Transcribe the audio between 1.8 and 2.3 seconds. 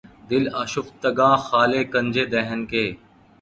کنجِ